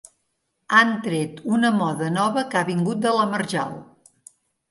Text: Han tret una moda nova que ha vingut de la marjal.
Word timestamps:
Han 0.77 0.93
tret 1.07 1.43
una 1.57 1.71
moda 1.75 2.09
nova 2.15 2.43
que 2.53 2.59
ha 2.61 2.65
vingut 2.71 3.05
de 3.05 3.13
la 3.19 3.27
marjal. 3.37 3.77